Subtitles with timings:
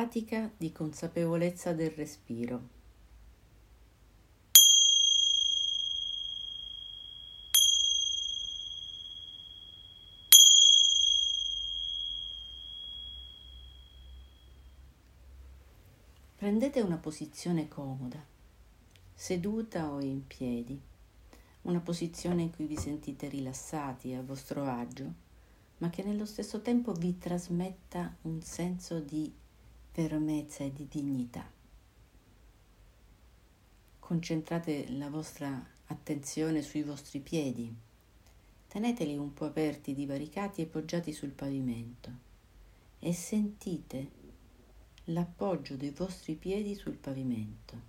[0.00, 2.62] Pratica di consapevolezza del respiro.
[16.36, 18.24] Prendete una posizione comoda,
[19.12, 20.80] seduta o in piedi,
[21.64, 25.12] una posizione in cui vi sentite rilassati a vostro agio,
[25.76, 29.48] ma che nello stesso tempo vi trasmetta un senso di
[29.92, 31.50] fermezza e di dignità.
[33.98, 37.74] Concentrate la vostra attenzione sui vostri piedi,
[38.68, 42.28] teneteli un po' aperti, divaricati e poggiati sul pavimento.
[43.00, 44.10] E sentite
[45.06, 47.80] l'appoggio dei vostri piedi sul pavimento,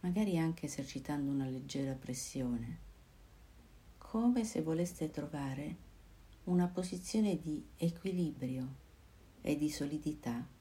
[0.00, 2.78] magari anche esercitando una leggera pressione,
[3.98, 5.84] come se voleste trovare
[6.44, 8.84] una posizione di equilibrio
[9.42, 10.54] e di solidità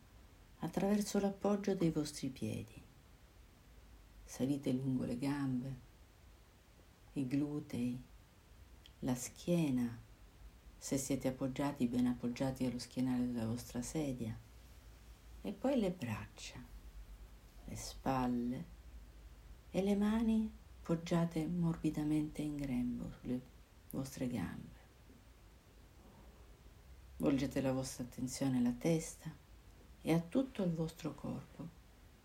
[0.59, 2.81] attraverso l'appoggio dei vostri piedi.
[4.23, 5.80] Salite lungo le gambe,
[7.14, 8.02] i glutei,
[9.00, 10.02] la schiena,
[10.78, 14.38] se siete appoggiati ben appoggiati allo schienale della vostra sedia
[15.42, 16.64] e poi le braccia,
[17.66, 18.66] le spalle
[19.72, 23.42] e le mani poggiate morbidamente in grembo sulle
[23.92, 24.73] vostre gambe.
[27.17, 29.44] Volgete la vostra attenzione alla testa
[30.08, 31.67] e a tutto il vostro corpo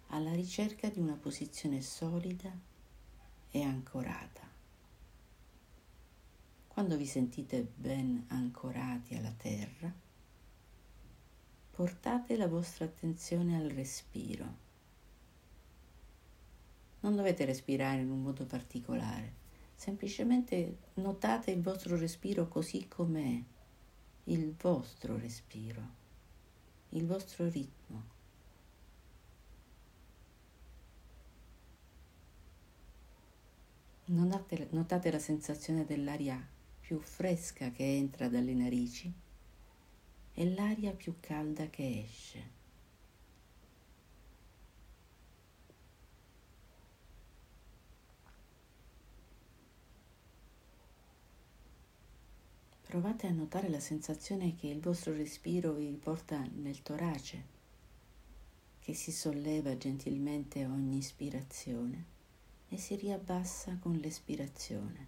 [0.09, 2.53] alla ricerca di una posizione solida
[3.50, 4.47] e ancorata.
[6.69, 9.91] Quando vi sentite ben ancorati alla terra,
[11.70, 14.69] portate la vostra attenzione al respiro.
[17.00, 19.33] Non dovete respirare in un modo particolare,
[19.75, 23.42] semplicemente notate il vostro respiro così com'è,
[24.25, 26.00] il vostro respiro,
[26.91, 28.19] il vostro ritmo.
[34.06, 36.44] Notate, notate la sensazione dell'aria
[36.81, 39.12] più fresca che entra dalle narici
[40.32, 42.59] è l'aria più calda che esce.
[52.91, 57.45] Provate a notare la sensazione che il vostro respiro vi porta nel torace,
[58.81, 62.05] che si solleva gentilmente ogni ispirazione
[62.69, 65.06] e si riabbassa con l'espirazione.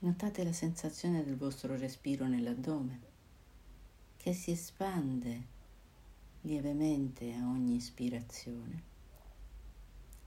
[0.00, 3.00] Notate la sensazione del vostro respiro nell'addome
[4.18, 5.56] che si espande
[6.42, 8.82] lievemente a ogni ispirazione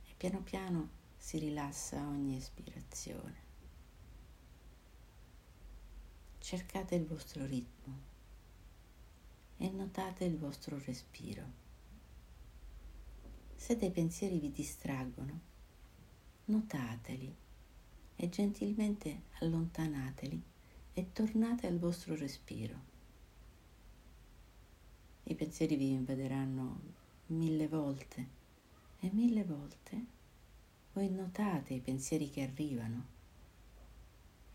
[0.07, 3.41] e piano piano si rilassa ogni espirazione.
[6.38, 8.12] Cercate il vostro ritmo
[9.57, 11.62] e notate il vostro respiro.
[13.56, 15.40] Se dei pensieri vi distraggono,
[16.45, 17.34] notateli
[18.16, 20.44] e gentilmente allontanateli
[20.94, 22.93] e tornate al vostro respiro.
[25.25, 26.79] I pensieri vi invaderanno
[27.28, 28.28] mille volte
[29.00, 30.06] e mille volte
[30.94, 33.06] voi notate i pensieri che arrivano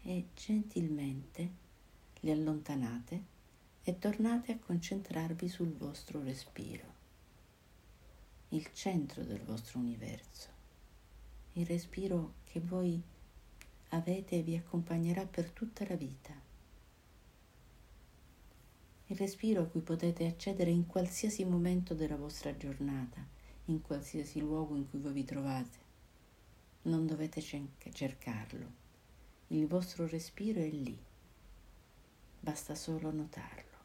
[0.02, 1.50] e gentilmente
[2.20, 3.36] li allontanate
[3.82, 6.94] e tornate a concentrarvi sul vostro respiro,
[8.50, 10.48] il centro del vostro universo,
[11.54, 13.02] il respiro che voi
[13.88, 16.47] avete e vi accompagnerà per tutta la vita.
[19.10, 23.24] Il respiro a cui potete accedere in qualsiasi momento della vostra giornata,
[23.66, 25.78] in qualsiasi luogo in cui voi vi trovate.
[26.82, 28.66] Non dovete cercarlo.
[29.48, 30.96] Il vostro respiro è lì.
[32.40, 33.77] Basta solo notarlo.